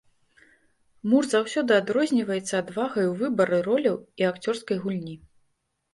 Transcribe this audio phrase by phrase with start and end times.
[1.11, 5.15] Мур заўсёды адрозніваецца адвагай у выбары роляў і акцёрскай гульні.